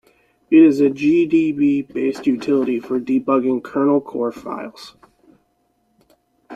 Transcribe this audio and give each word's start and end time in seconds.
It 0.49 0.57
is 0.63 0.81
a 0.81 0.89
gdb 0.89 1.93
based 1.93 2.25
utility 2.25 2.79
for 2.79 2.99
debugging 2.99 3.63
kernel 3.63 4.01
core 4.01 4.31
files. 4.31 4.95